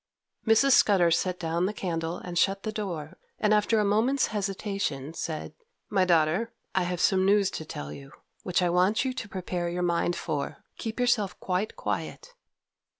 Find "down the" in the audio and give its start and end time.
1.39-1.73